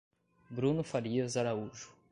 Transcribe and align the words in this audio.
Bruno 0.49 0.83
Farias 0.83 1.37
Araújo 1.37 1.93